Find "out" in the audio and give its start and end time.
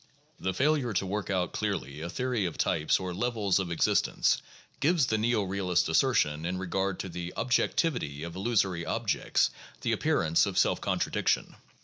1.29-1.51